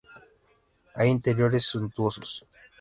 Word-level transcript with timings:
Hay 0.95 1.09
interiores 1.11 1.65
suntuosos. 1.67 2.43